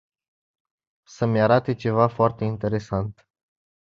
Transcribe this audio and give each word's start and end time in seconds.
Să-mi 1.07 1.41
arate 1.41 1.73
ceva 1.73 2.07
foarte 2.07 2.43
interesant. 2.43 3.27